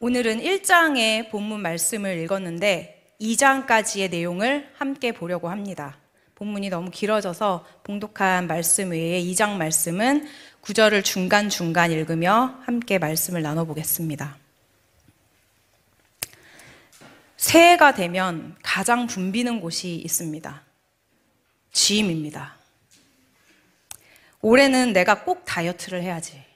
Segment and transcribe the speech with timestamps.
[0.00, 5.98] 오늘은 1장의 본문 말씀을 읽었는데 2장까지의 내용을 함께 보려고 합니다.
[6.36, 10.28] 본문이 너무 길어져서 봉독한 말씀 외에 2장 말씀은
[10.60, 14.36] 구절을 중간중간 읽으며 함께 말씀을 나눠보겠습니다.
[17.36, 20.62] 새해가 되면 가장 붐비는 곳이 있습니다.
[21.72, 22.56] 짐입니다.
[24.42, 26.47] 올해는 내가 꼭 다이어트를 해야지.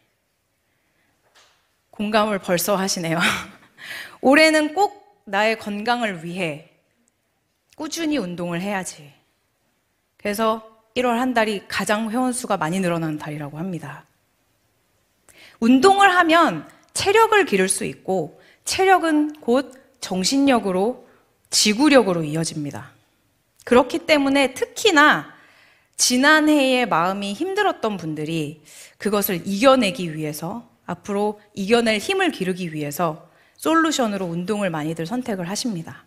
[1.92, 3.18] 공감을 벌써 하시네요.
[4.20, 6.70] 올해는 꼭 나의 건강을 위해
[7.76, 9.12] 꾸준히 운동을 해야지.
[10.16, 14.04] 그래서 1월 한 달이 가장 회원수가 많이 늘어나는 달이라고 합니다.
[15.60, 21.06] 운동을 하면 체력을 기를 수 있고 체력은 곧 정신력으로
[21.50, 22.90] 지구력으로 이어집니다.
[23.64, 25.32] 그렇기 때문에 특히나
[25.96, 28.62] 지난해에 마음이 힘들었던 분들이
[28.98, 36.04] 그것을 이겨내기 위해서 앞으로 이겨낼 힘을 기르기 위해서 솔루션으로 운동을 많이들 선택을 하십니다.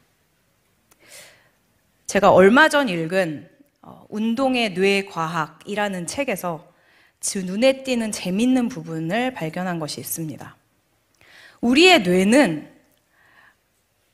[2.07, 3.49] 제가 얼마 전 읽은
[3.81, 6.73] 어, 운동의 뇌 과학이라는 책에서
[7.45, 10.55] 눈에 띄는 재밌는 부분을 발견한 것이 있습니다.
[11.61, 12.71] 우리의 뇌는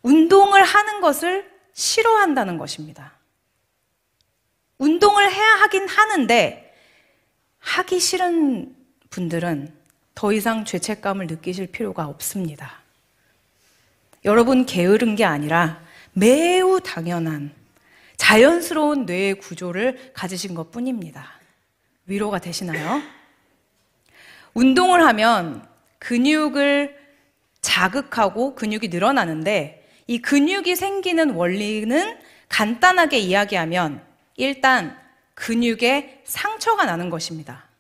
[0.04, 3.14] 운동을 하는 것을 싫어한다는 것입니다.
[4.78, 6.74] 운동을 해야 하긴 하는데
[7.60, 8.76] 하기 싫은
[9.10, 9.81] 분들은
[10.16, 12.82] 더 이상 죄책감을 느끼실 필요가 없습니다.
[14.26, 15.82] 여러분 게으른 게 아니라
[16.14, 17.52] 매우 당연한
[18.18, 21.40] 자연스러운 뇌의 구조를 가지신 것 뿐입니다.
[22.06, 23.02] 위로가 되시나요?
[24.54, 25.68] 운동을 하면
[26.00, 27.00] 근육을
[27.62, 34.04] 자극하고 근육이 늘어나는데 이 근육이 생기는 원리는 간단하게 이야기하면
[34.36, 34.98] 일단
[35.36, 37.71] 근육에 상처가 나는 것입니다.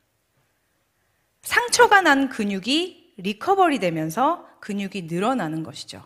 [1.41, 6.05] 상처가 난 근육이 리커버리 되면서 근육이 늘어나는 것이죠.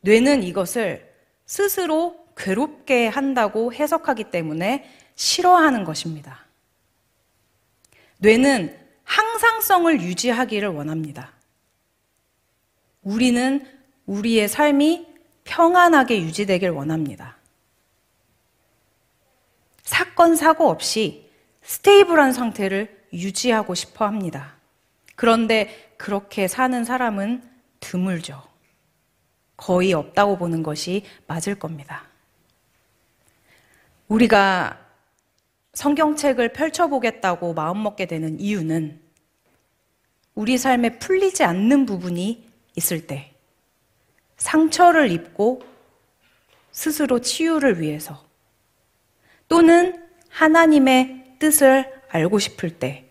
[0.00, 1.12] 뇌는 이것을
[1.46, 6.44] 스스로 괴롭게 한다고 해석하기 때문에 싫어하는 것입니다.
[8.18, 11.32] 뇌는 항상성을 유지하기를 원합니다.
[13.02, 13.66] 우리는
[14.06, 15.06] 우리의 삶이
[15.44, 17.36] 평안하게 유지되길 원합니다.
[19.82, 21.30] 사건, 사고 없이
[21.62, 24.56] stable한 상태를 유지하고 싶어 합니다.
[25.16, 27.42] 그런데 그렇게 사는 사람은
[27.80, 28.42] 드물죠.
[29.56, 32.04] 거의 없다고 보는 것이 맞을 겁니다.
[34.08, 34.80] 우리가
[35.74, 39.00] 성경책을 펼쳐보겠다고 마음먹게 되는 이유는
[40.34, 43.32] 우리 삶에 풀리지 않는 부분이 있을 때
[44.36, 45.62] 상처를 입고
[46.72, 48.24] 스스로 치유를 위해서
[49.48, 53.03] 또는 하나님의 뜻을 알고 싶을 때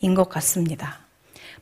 [0.00, 0.98] 인 것 같습니다.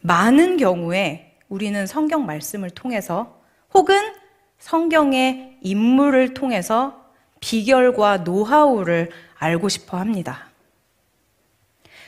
[0.01, 3.41] 많은 경우에 우리는 성경 말씀을 통해서
[3.75, 4.15] 혹은
[4.59, 7.05] 성경의 인물을 통해서
[7.41, 10.49] 비결과 노하우를 알고 싶어 합니다.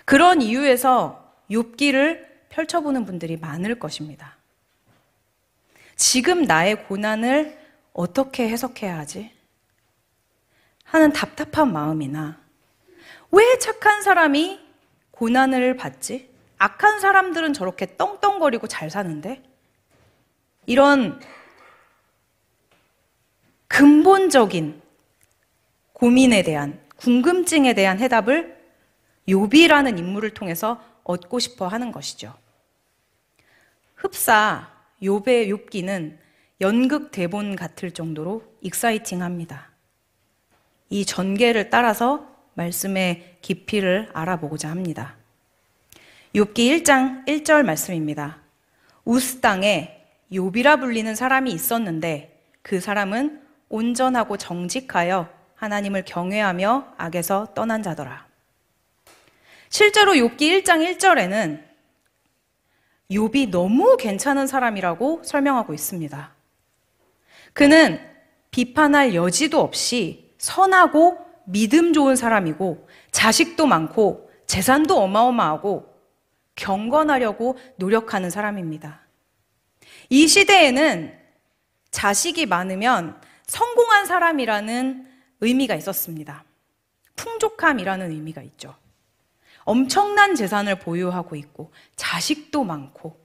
[0.04, 4.36] 그런 이유에서 욥기를 펼쳐보는 분들이 많을 것입니다.
[5.96, 7.58] 지금 나의 고난을
[7.92, 9.30] 어떻게 해석해야 하지?
[10.84, 12.38] 하는 답답한 마음이나
[13.30, 14.58] 왜 착한 사람이
[15.20, 16.30] 고난을 받지?
[16.56, 19.42] 악한 사람들은 저렇게 떵떵거리고 잘 사는데?
[20.64, 21.20] 이런
[23.68, 24.80] 근본적인
[25.92, 28.58] 고민에 대한 궁금증에 대한 해답을
[29.28, 32.34] 요비라는 인물을 통해서 얻고 싶어 하는 것이죠.
[33.96, 36.16] 흡사 요배 욥기는
[36.62, 39.70] 연극 대본 같을 정도로 익사이팅합니다.
[40.88, 42.29] 이 전개를 따라서
[42.60, 45.16] 말씀의 깊이를 알아보고자 합니다.
[46.34, 48.38] 욥기 1장 1절 말씀입니다.
[49.04, 58.26] 우스 땅에 욥이라 불리는 사람이 있었는데 그 사람은 온전하고 정직하여 하나님을 경외하며 악에서 떠난 자더라.
[59.68, 61.62] 실제로 욥기 1장 1절에는
[63.10, 66.32] 욥이 너무 괜찮은 사람이라고 설명하고 있습니다.
[67.52, 68.00] 그는
[68.52, 75.88] 비판할 여지도 없이 선하고 믿음 좋은 사람이고 자식도 많고 재산도 어마어마하고
[76.54, 79.00] 경건하려고 노력하는 사람입니다.
[80.08, 81.18] 이 시대에는
[81.90, 85.06] 자식이 많으면 성공한 사람이라는
[85.40, 86.44] 의미가 있었습니다.
[87.16, 88.74] 풍족함이라는 의미가 있죠.
[89.64, 93.18] 엄청난 재산을 보유하고 있고 자식도 많고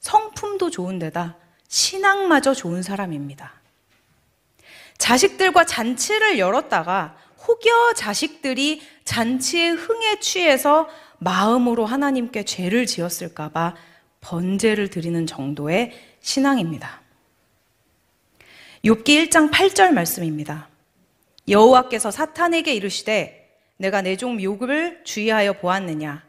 [0.00, 1.36] 성품도 좋은 데다
[1.68, 3.52] 신앙마저 좋은 사람입니다.
[4.98, 7.16] 자식들과 잔치를 열었다가
[7.46, 10.88] 혹여 자식들이 잔치의 흥에 취해서
[11.18, 13.74] 마음으로 하나님께 죄를 지었을까봐
[14.20, 17.00] 번제를 드리는 정도의 신앙입니다.
[18.84, 20.68] 욥기 1장 8절 말씀입니다.
[21.48, 26.22] 여호와께서 사탄에게 이르시되 내가 내 종 욥을 주의하여 보았느냐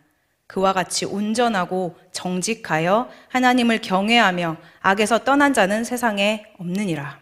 [0.48, 7.20] 그와 같이 온전하고 정직하여 하나님을 경외하며 악에서 떠난 자는 세상에 없느니라.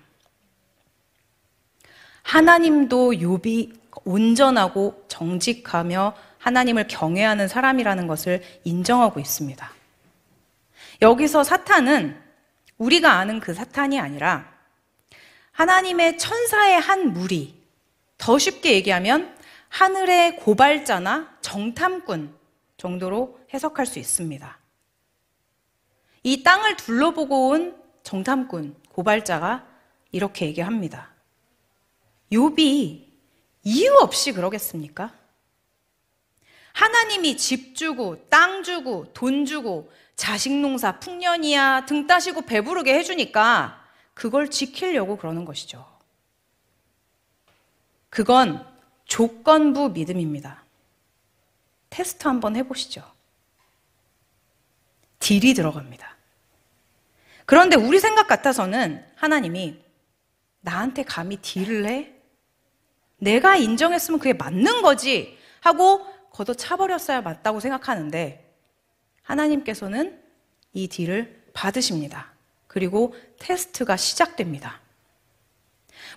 [2.27, 9.71] 하나님도 욥이 온전하고 정직하며 하나님을 경외하는 사람이라는 것을 인정하고 있습니다.
[11.01, 12.21] 여기서 사탄은
[12.77, 14.53] 우리가 아는 그 사탄이 아니라
[15.53, 17.55] 하나님의 천사의 한 무리,
[18.17, 19.33] 더 쉽게 얘기하면
[19.69, 22.35] 하늘의 고발자나 정탐꾼
[22.75, 24.59] 정도로 해석할 수 있습니다.
[26.23, 29.65] 이 땅을 둘러보고 온 정탐꾼, 고발자가
[30.11, 31.16] 이렇게 얘기합니다.
[32.31, 33.05] 욥이
[33.63, 35.13] 이유 없이 그러겠습니까?
[36.73, 43.83] 하나님이 집 주고 땅 주고 돈 주고 자식 농사 풍년이야 등 따시고 배부르게 해주니까
[44.13, 45.85] 그걸 지키려고 그러는 것이죠.
[48.09, 48.65] 그건
[49.05, 50.63] 조건부 믿음입니다.
[51.89, 53.03] 테스트 한번 해보시죠.
[55.19, 56.15] 딜이 들어갑니다.
[57.45, 59.79] 그런데 우리 생각 같아서는 하나님이
[60.61, 62.16] 나한테 감히 딜을 해?
[63.17, 68.53] 내가 인정했으면 그게 맞는 거지 하고 걷어 차버렸어야 맞다고 생각하는데
[69.23, 70.21] 하나님께서는
[70.73, 72.33] 이 딜을 받으십니다.
[72.67, 74.79] 그리고 테스트가 시작됩니다.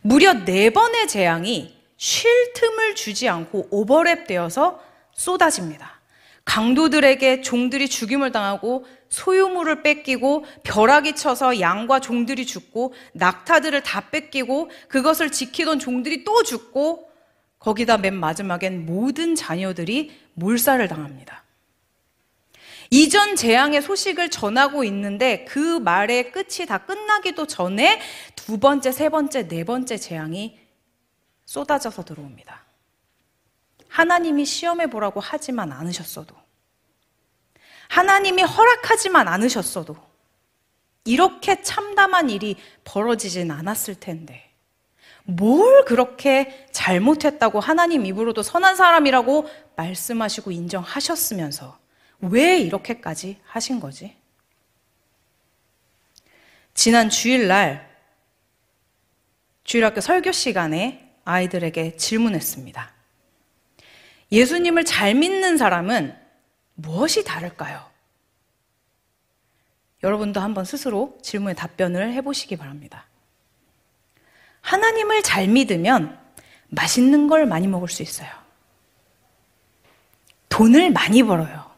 [0.03, 4.83] 무려 네 번의 재앙이 쉴 틈을 주지 않고 오버랩 되어서
[5.13, 6.01] 쏟아집니다.
[6.45, 15.31] 강도들에게 종들이 죽임을 당하고 소유물을 뺏기고 벼락이 쳐서 양과 종들이 죽고 낙타들을 다 뺏기고 그것을
[15.31, 17.11] 지키던 종들이 또 죽고
[17.59, 21.45] 거기다 맨 마지막엔 모든 자녀들이 몰살을 당합니다.
[22.93, 28.01] 이전 재앙의 소식을 전하고 있는데 그 말의 끝이 다 끝나기도 전에
[28.35, 30.59] 두 번째, 세 번째, 네 번째 재앙이
[31.47, 32.65] 쏟아져서 들어옵니다.
[33.89, 36.40] 하나님이 시험해 보라고 하지만 않으셨어도
[37.91, 39.97] 하나님이 허락하지만 않으셨어도
[41.05, 44.49] 이렇게 참담한 일이 벌어지진 않았을 텐데
[45.25, 51.79] 뭘 그렇게 잘못했다고 하나님 입으로도 선한 사람이라고 말씀하시고 인정하셨으면서
[52.21, 54.17] 왜 이렇게까지 하신 거지?
[56.75, 57.91] 지난 주일날
[59.65, 62.93] 주일학교 설교 시간에 아이들에게 질문했습니다.
[64.31, 66.20] 예수님을 잘 믿는 사람은
[66.81, 67.89] 무엇이 다를까요?
[70.03, 73.07] 여러분도 한번 스스로 질문에 답변을 해보시기 바랍니다.
[74.63, 76.19] 하나님을 잘 믿으면
[76.69, 78.31] 맛있는 걸 많이 먹을 수 있어요.
[80.49, 81.71] 돈을 많이 벌어요.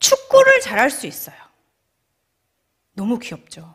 [0.00, 1.36] 축구를 잘할 수 있어요.
[2.94, 3.74] 너무 귀엽죠?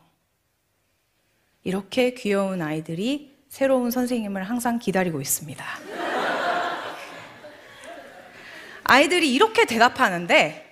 [1.63, 6.02] 이렇게 귀여운 아이들이 새로운 선생님을 항상 기다리고 있습니다.
[8.83, 10.63] 아이들이 이렇게 대답하는데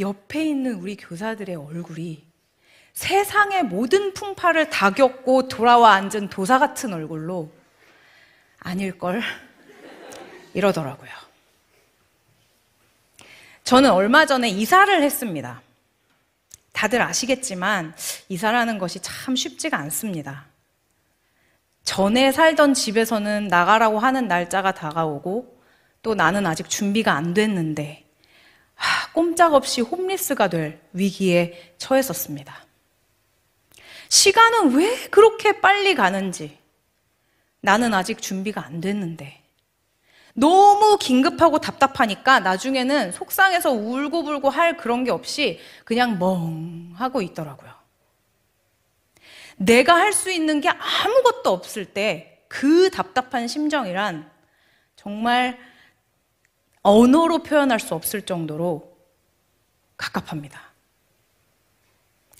[0.00, 2.24] 옆에 있는 우리 교사들의 얼굴이
[2.92, 7.50] 세상의 모든 풍파를 다 겪고 돌아와 앉은 도사 같은 얼굴로
[8.60, 9.22] 아닐걸
[10.54, 11.10] 이러더라고요.
[13.64, 15.62] 저는 얼마 전에 이사를 했습니다.
[16.72, 17.94] 다들 아시겠지만
[18.28, 20.46] 이사라는 것이 참 쉽지가 않습니다.
[21.84, 25.61] 전에 살던 집에서는 나가라고 하는 날짜가 다가오고
[26.02, 28.04] 또 나는 아직 준비가 안 됐는데
[28.74, 32.66] 하, 꼼짝없이 홈리스가 될 위기에 처했었습니다.
[34.08, 36.58] 시간은 왜 그렇게 빨리 가는지
[37.60, 39.40] 나는 아직 준비가 안 됐는데
[40.34, 47.72] 너무 긴급하고 답답하니까 나중에는 속상해서 울고불고 할 그런 게 없이 그냥 멍 하고 있더라고요.
[49.56, 54.30] 내가 할 수 있는 게 아무것도 없을 때 그 답답한 심정이란
[54.94, 55.58] 정말
[56.82, 58.96] 언어로 표현할 수 없을 정도로
[59.96, 60.60] 갑갑합니다.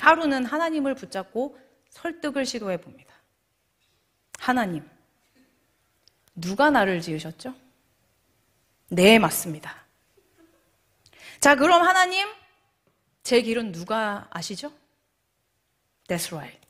[0.00, 1.58] 하루는 하나님을 붙잡고
[1.90, 3.14] 설득을 시도해 봅니다.
[4.38, 4.88] 하나님,
[6.34, 7.54] 누가 나를 지으셨죠?
[8.88, 9.76] 네, 맞습니다.
[11.40, 12.28] 자, 그럼 하나님,
[13.22, 14.72] 제 길은 누가 아시죠?
[16.08, 16.60] That's right.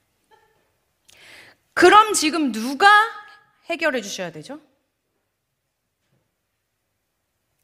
[1.73, 2.87] 그럼 지금 누가
[3.67, 4.61] 해결해 주셔야 되죠?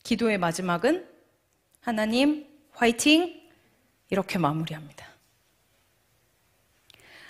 [0.09, 1.07] 기도의 마지막은
[1.83, 3.43] 하나님 화이팅
[4.09, 5.07] 이렇게 마무리합니다.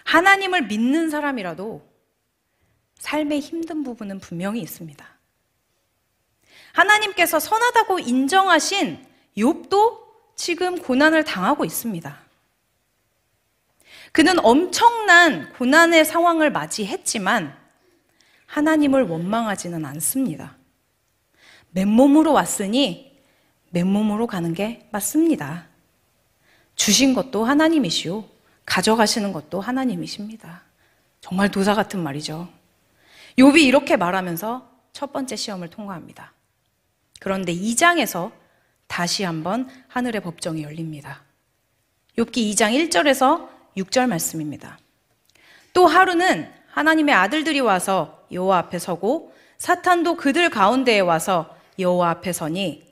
[0.05, 1.85] 하나님을 믿는 사람이라도
[3.01, 5.05] 삶의 힘든 부분은 분명히 있습니다.
[6.73, 9.05] 하나님께서 선하다고 인정하신
[9.37, 12.17] 욥도 지금 고난을 당하고 있습니다.
[14.13, 17.59] 그는 엄청난 고난의 상황을 맞이했지만
[18.47, 20.58] 하나님을 원망하지는 않습니다.
[21.71, 23.19] 맨몸으로 왔으니
[23.71, 25.67] 맨몸으로 가는 게 맞습니다.
[26.75, 28.25] 주신 것도 하나님이시오.
[28.65, 30.63] 가져가시는 것도 하나님이십니다.
[31.21, 32.49] 정말 도사 같은 말이죠.
[33.39, 36.33] 욥이 이렇게 말하면서 첫 번째 시험을 통과합니다.
[37.21, 38.33] 그런데 2장에서
[38.87, 41.23] 다시 한번 하늘의 법정이 열립니다.
[42.17, 44.79] 욥기 2장 1절에서 6절 말씀입니다.
[45.73, 52.87] 또 하루는 하나님의 아들들이 와서 여호와 앞에 서고 사탄도 그들 가운데에 와서 여호와 앞에 서니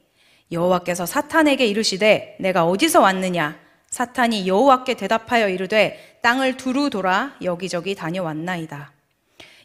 [0.52, 3.59] 여호와께서 사탄에게 이르시되 내가 어디서 왔느냐
[3.90, 8.93] 사탄이 여호와께 대답하여 이르되 땅을 두루 돌아 여기저기 다녀왔나이다.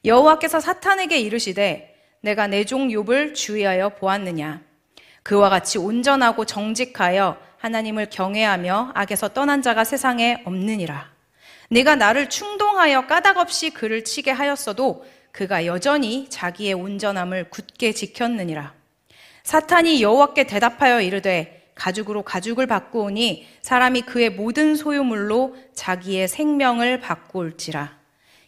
[0.05, 4.61] 여호와께서 사탄에게 이르시되 내가 내 종 욥을 주의하여 보았느냐
[5.23, 11.11] 그와 같이 온전하고 정직하여 하나님을 경외하며 악에서 떠난 자가 세상에 없느니라.
[11.69, 18.80] 내가 나를 충동하여 까닭없이 그를 치게 하였어도 그가 여전히 자기의 온전함을 굳게 지켰느니라.
[19.43, 27.97] 사탄이 여호와께 대답하여 이르되 가죽으로 가죽을 바꾸오니 사람이 그의 모든 소유물로 자기의 생명을 바꾸올지라.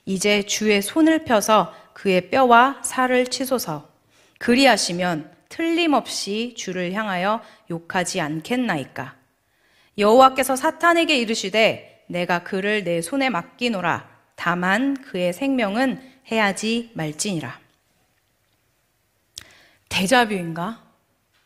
[0.05, 3.89] 이제 주의 손을 펴서 그의 뼈와 살을 치소서.
[4.37, 9.15] 그리하시면 틀림없이 주를 향하여 욕하지 않겠나이까.
[9.97, 14.09] 여호와께서 사탄에게 이르시되 내가 그를 내 손에 맡기노라.
[14.35, 17.59] 다만 그의 생명은 해야지 말지니라.
[19.89, 20.82] 대자뷰인가?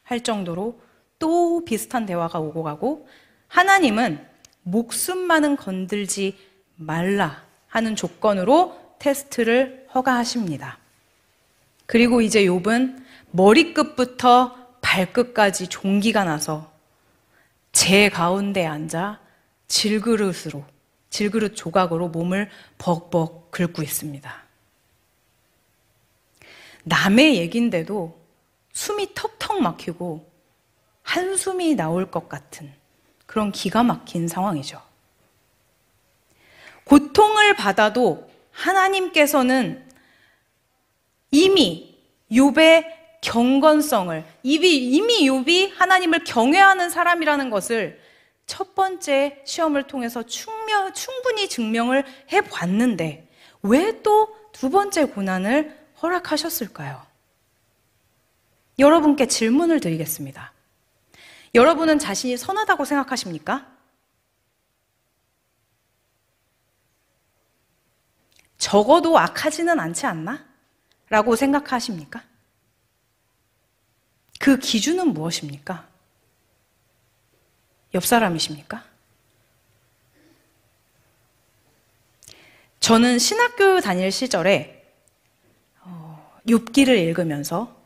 [0.07, 0.79] 할 정도로
[1.19, 3.07] 또 비슷한 대화가 오고 가고
[3.49, 4.25] 하나님은
[4.63, 6.37] 목숨만은 건들지
[6.77, 10.79] 말라 하는 조건으로 테스트를 허가하십니다.
[11.85, 16.71] 그리고 이제 욥은 머리끝부터 발끝까지 종기가 나서
[17.73, 19.19] 제 가운데 앉아
[19.67, 20.63] 질그릇으로
[21.09, 24.43] 질그릇 조각으로 몸을 벅벅 긁고 있습니다.
[26.83, 28.16] 남의 얘긴데도
[28.77, 30.31] 숨이 턱턱 막히고
[31.01, 32.71] 한숨이 나올 것 같은
[33.25, 34.79] 그런 기가 막힌 상황이죠.
[36.83, 39.83] 고통을 받아도 하나님께서는
[41.31, 41.97] 이미
[42.31, 42.85] 욥의
[43.21, 47.99] 경건성을 이미 욥이 하나님을 경외하는 사람이라는 것을
[48.45, 53.27] 첫 번째 시험을 통해서 충명, 충분히 증명을 해 봤는데
[53.63, 57.06] 왜 또 두 번째 고난을 허락하셨을까요?
[58.79, 60.53] 여러분께 질문을 드리겠습니다.
[61.55, 63.67] 여러분은 자신이 선하다고 생각하십니까?
[68.57, 70.45] 적어도 악하지는 않지 않나?
[71.09, 72.23] 라고 생각하십니까?
[74.39, 75.87] 그 기준은 무엇입니까?
[77.93, 78.83] 옆 사람이십니까?
[82.79, 84.85] 저는 신학교 다닐 시절에
[85.81, 87.76] 어, 욥기를 읽으면서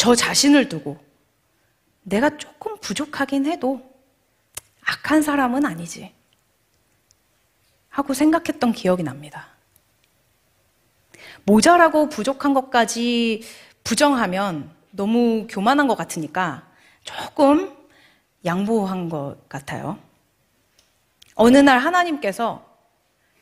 [0.00, 0.96] 저 자신을 두고
[2.00, 3.86] 내가 조금 부족하긴 해도
[4.80, 6.14] 악한 사람은 아니지.
[7.90, 9.48] 하고 생각했던 기억이 납니다.
[11.44, 13.42] 모자라고 부족한 것까지
[13.84, 16.66] 부정하면 너무 교만한 것 같으니까
[17.04, 17.76] 조금
[18.46, 19.98] 양보한 것 같아요.
[21.34, 22.64] 어느 날 하나님께서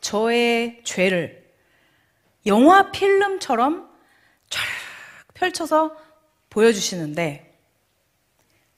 [0.00, 1.54] 저의 죄를
[2.46, 3.88] 영화 필름처럼
[4.50, 4.60] 쫙
[5.34, 6.07] 펼쳐서
[6.50, 7.58] 보여주시는데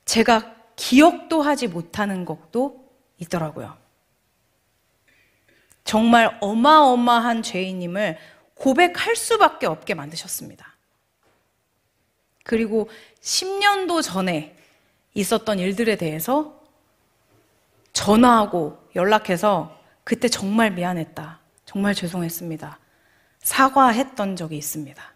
[0.05, 3.77] 제가 기억도 하지 못하는 것도 있더라고요.
[5.85, 8.19] 정말 어마어마한 죄인임을
[8.55, 10.77] 고백할 수밖에 없게 만드셨습니다.
[12.45, 12.89] 그리고
[13.21, 14.57] 10년도 전에
[15.15, 16.61] 있었던 일들에 대해서
[17.93, 21.41] 전화하고 연락해서 그때 정말 미안했다.
[21.65, 22.79] 정말 죄송했습니다.
[23.41, 25.15] 사과했던 적이 있습니다.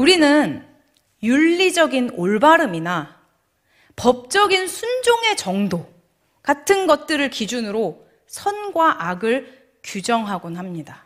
[0.00, 0.66] 우리는
[1.22, 3.20] 윤리적인 올바름이나
[3.96, 5.92] 법적인 순종의 정도
[6.42, 11.04] 같은 것들을 기준으로 선과 악을 규정하곤 합니다.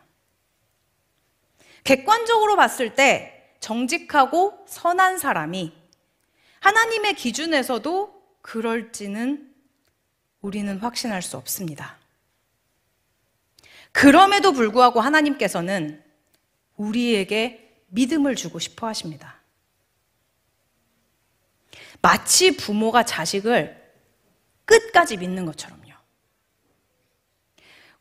[1.82, 5.72] 객관적으로 봤을 때 정직하고 선한 사람이
[6.60, 9.52] 하나님의 기준에서도 그럴지는
[10.40, 11.98] 우리는 확신할 수 없습니다.
[13.90, 16.00] 그럼에도 불구하고 하나님께서는
[16.76, 17.63] 우리에게
[17.94, 19.40] 믿음을 주고 싶어 하십니다.
[22.02, 23.82] 마치 부모가 자식을
[24.64, 25.84] 끝까지 믿는 것처럼.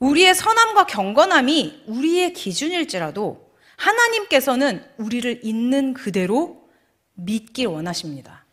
[0.04, 6.70] 우리의 선함과 경건함이 우리의 기준일지라도 하나님께서는 우리를 있는 그대로
[7.14, 8.46] 믿길 원하십니다.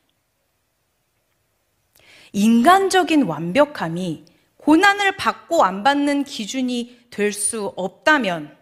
[2.33, 4.25] 인간적인 완벽함이
[4.59, 8.57] 고난을 받고 안 받는 기준이 될 수 없다면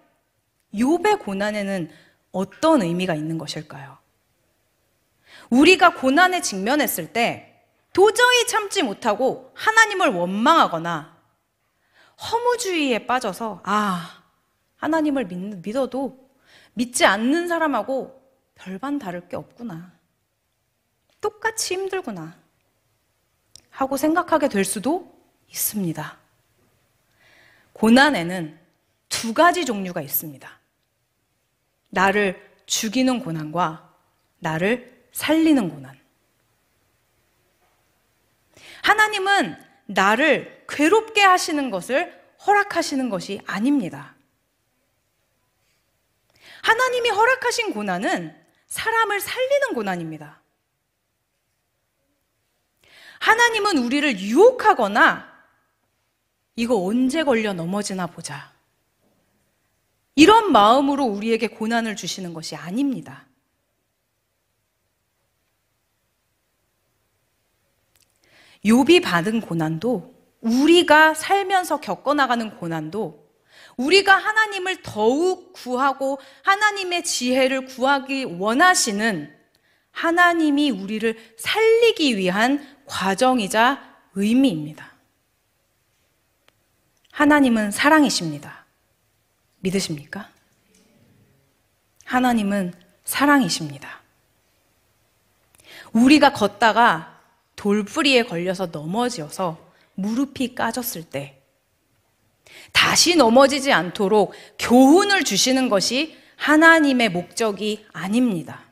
[0.73, 1.90] 욥의 고난에는
[2.32, 3.99] 어떤 의미가 있는 것일까요?
[5.50, 11.16] 우리가 고난에 직면했을 때 도저히 참지 못하고 하나님을 원망하거나
[12.30, 14.23] 허무주의에 빠져서 아,
[14.76, 16.30] 하나님을 믿, 어도
[16.75, 18.23] 믿지 않는 사람하고
[18.54, 19.92] 별반 다를 게 없구나.
[21.20, 22.37] 똑같이 힘들구나.
[23.70, 25.12] 하고 생각하게 될 수도
[25.49, 26.18] 있습니다.
[27.73, 28.58] 고난에는
[29.08, 30.57] 두 가지 종류가 있습니다.
[31.88, 33.95] 나를 죽이는 고난과
[34.38, 35.99] 나를 살리는 고난.
[38.83, 44.14] 하나님은 나를 괴롭게 하시는 것을 허락하시는 것이 아닙니다.
[46.62, 48.35] 하나님이 허락하신 고난은
[48.66, 50.40] 사람을 살리는 고난입니다.
[53.21, 55.28] 하나님은 우리를 유혹하거나
[56.57, 58.52] 이거 언제 걸려 넘어지나 보자.
[60.18, 63.28] 이런 마음으로 우리에게 고난을 주시는 것이 아닙니다.
[68.64, 73.28] 욥이 받은 고난도 우리가 살면서 겪어나가는 고난도
[73.76, 79.32] 우리가 하나님을 더욱 구하고 하나님의 지혜를 구하기 원하시는
[79.92, 84.94] 하나님이 우리를 살리기 위한 과정이자 의미입니다.
[87.12, 88.57] 하나님은 사랑이십니다.
[89.60, 90.30] 믿으십니까?
[92.04, 92.72] 하나님은
[93.04, 94.00] 사랑이십니다.
[95.92, 97.20] 우리가 걷다가
[97.56, 99.58] 돌뿌리에 걸려서 넘어져서
[99.94, 101.40] 무릎이 까졌을 때
[102.72, 108.64] 다시 넘어지지 않도록 교훈을 주시는 것이 하나님의 목적이 아닙니다.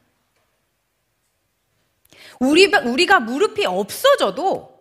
[2.39, 4.77] 우리, 우리가 무릎이 없어져도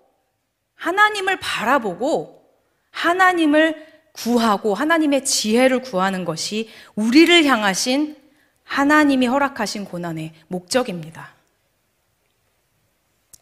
[0.75, 2.45] 하나님을 바라보고
[2.91, 8.15] 하나님을 구하고 하나님의 지혜를 구하는 것이 우리를 향하신
[8.63, 11.33] 하나님이 허락하신 고난의 목적입니다.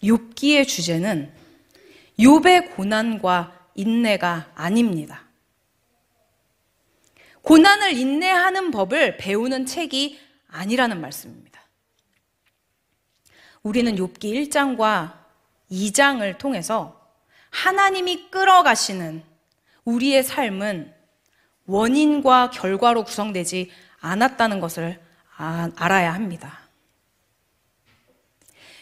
[0.01, 1.31] 욥기의 주제는
[2.19, 5.23] 욥의 고난과 인내가 아닙니다.
[7.43, 11.61] 고난을 인내하는 법을 배우는 책이 아니라는 말씀입니다.
[13.63, 15.13] 우리는 욥기 1장과
[15.71, 16.99] 2장을 통해서
[17.49, 19.23] 하나님이 끌어가시는
[19.85, 20.93] 우리의 삶은
[21.65, 24.99] 원인과 결과로 구성되지 않았다는 것을
[25.37, 26.59] 아, 알아야 합니다.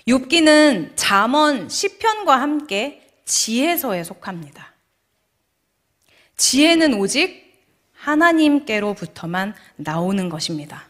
[0.07, 4.73] 욥기는 잠언 시편과 함께 지혜서에 속합니다.
[6.37, 7.51] 지혜는 오직
[7.93, 10.89] 하나님께로부터만 나오는 것입니다.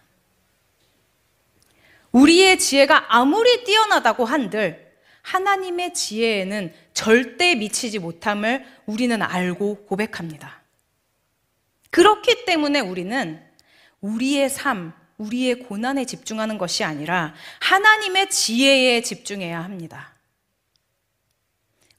[2.14, 4.91] 우리의 지혜가 아무리 뛰어나다고 한들
[5.22, 10.62] 하나님의 지혜에는 절대 미치지 못함을 우리는 알고 고백합니다.
[11.90, 13.44] 그렇기 때문에 우리는
[14.02, 20.14] 우리의 삶, 우리의 고난에 집중하는 것이 아니라 하나님의 지혜에 집중해야 합니다.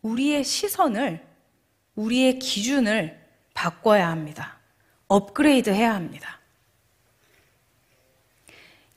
[0.03, 1.25] 우리의 시선을,
[1.95, 3.21] 우리의 기준을
[3.55, 4.59] 바꿔야 합니다.
[5.07, 6.41] 업그레이드 해야 합니다.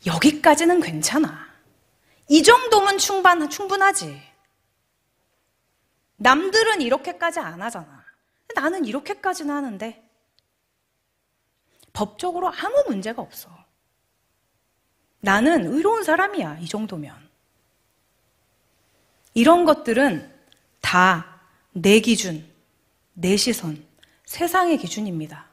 [0.05, 1.44] 여기까지는 괜찮아.
[2.27, 4.21] 이 정도면 충분, 충분하지.
[6.17, 8.03] 남들은 이렇게까지 안 하잖아.
[8.55, 10.03] 나는 이렇게까지는 하는데
[11.93, 13.49] 법적으로 아무 문제가 없어.
[15.19, 16.59] 나는 의로운 사람이야.
[16.59, 17.29] 이 정도면.
[19.33, 20.33] 이런 것들은
[20.81, 21.35] 다
[21.77, 22.49] 내 기준,
[23.11, 23.85] 내 시선,
[24.23, 25.45] 세상의 기준입니다.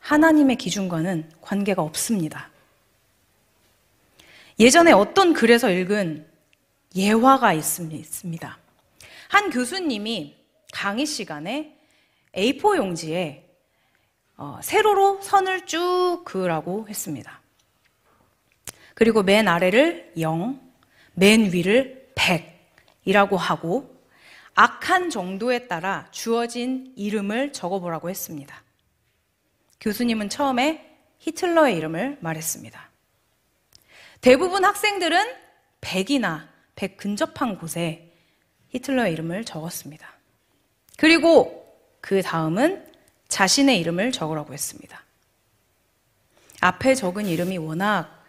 [0.00, 2.50] 하나님의 기준과는 관계가 없습니다.
[4.58, 6.26] 예전에 어떤 글에서 읽은
[6.94, 8.58] 예화가 있습니다.
[9.28, 10.36] 한 교수님이
[10.72, 11.76] 강의 시간에
[12.36, 13.44] A4 용지에
[14.36, 17.40] 어, 세로로 선을 쭉 그으라고 했습니다.
[18.94, 20.60] 그리고 맨 아래를 0,
[21.14, 23.94] 맨 위를 100이라고 하고
[24.54, 28.62] 악한 정도에 따라 주어진 이름을 적어보라고 했습니다.
[29.80, 32.93] 교수님은 처음에 히틀러의 이름을 말했습니다.
[34.24, 35.22] 대부분 학생들은
[35.82, 38.10] 100이나 100 근접한 곳에
[38.70, 40.14] 히틀러의 이름을 적었습니다.
[40.96, 42.86] 그리고 그 다음은
[43.28, 45.04] 자신의 이름을 적으라고 했습니다.
[46.62, 48.24] 앞에 적은 이름이 워낙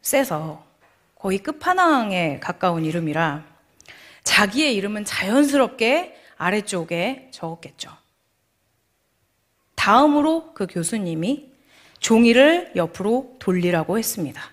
[0.00, 0.66] 세서
[1.14, 3.44] 거의 끝판왕에 가까운 이름이라
[4.24, 7.96] 자기의 이름은 자연스럽게 아래쪽에 적었겠죠.
[9.76, 11.52] 다음으로 그 교수님이
[12.00, 14.51] 종이를 옆으로 돌리라고 했습니다.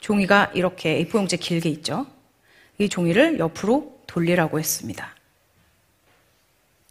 [0.00, 2.06] 종이가 이렇게 A4용지 길게 있죠.
[2.78, 5.14] 이 종이를 옆으로 돌리라고 했습니다.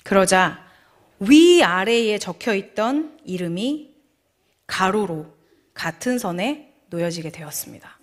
[0.03, 0.65] 그러자
[1.19, 3.93] 위아래에 적혀 있던 이름이
[4.67, 5.33] 가로로
[5.73, 7.97] 같은 선에 놓여지게 되었습니다.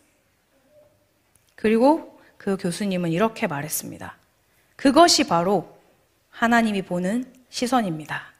[1.55, 4.17] 그리고 그 교수님은 이렇게 말했습니다.
[4.77, 5.79] 그것이 바로
[6.31, 8.33] 하나님이 보는 시선입니다.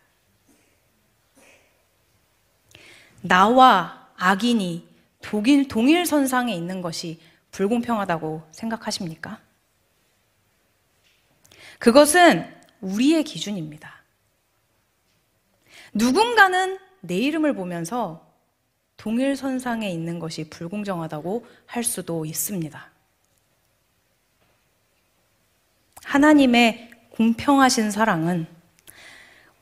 [3.23, 4.94] 나와 악인이
[5.25, 7.19] 독일, 동일 선상에 있는 것이
[7.51, 9.41] 불공평하다고 생각하십니까?
[11.79, 12.47] 그것은
[12.83, 14.03] 우리의 기준입니다.
[15.95, 18.27] 누군가는 내 이름을 보면서
[18.99, 22.91] 동일 선상에 있는 것이 불공정하다고 할 수도 있습니다.
[26.05, 28.47] 하나님의 공평하신 사랑은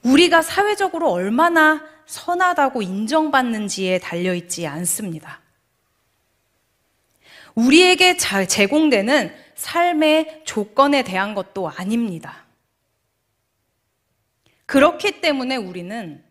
[0.02, 5.41] 우리가 사회적으로 얼마나 선하다고 인정받는지에 달려있지 않습니다.
[7.54, 12.44] 우리에게 제공되는 삶의 조건에 대한 것도 아닙니다.
[14.66, 16.24] 그렇기 때문에 우리는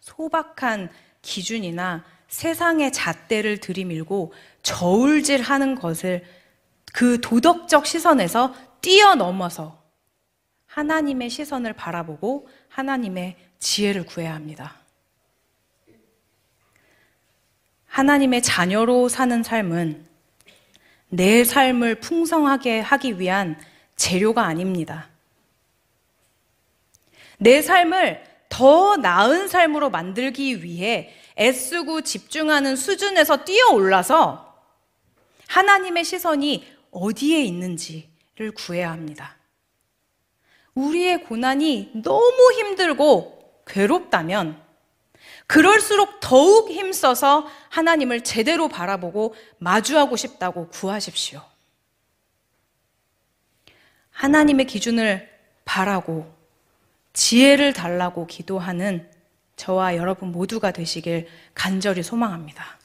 [0.00, 4.32] 소박한 기준이나 세상의 잣대를 들이밀고
[4.62, 6.24] 저울질하는 것을
[6.92, 9.82] 그 도덕적 시선에서 뛰어넘어서
[10.66, 14.76] 하나님의 시선을 바라보고 하나님의 지혜를 구해야 합니다.
[17.86, 20.11] 하나님의 자녀로 사는 삶은
[21.14, 23.60] 내 삶을 풍성하게 하기 위한
[23.96, 25.10] 재료가 아닙니다.
[27.36, 34.56] 내 삶을 더 나은 삶으로 만들기 위해 애쓰고 집중하는 수준에서 뛰어 올라서
[35.48, 39.36] 하나님의 시선이 어디에 있는지를 구해야 합니다.
[40.74, 44.62] 우리의 고난이 너무 힘들고 괴롭다면
[45.52, 51.42] 그럴수록 더욱 힘써서 하나님을 제대로 바라보고 마주하고 싶다고 구하십시오.
[54.12, 55.28] 하나님의 기준을
[55.66, 56.32] 바라고
[57.12, 59.10] 지혜를 달라고 기도하는
[59.56, 62.78] 저와 여러분 모두가 되시길 간절히 소망합니다.